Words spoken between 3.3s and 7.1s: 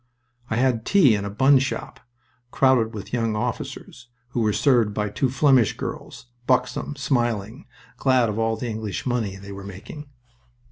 officers, who were served by two Flemish girls, buxom,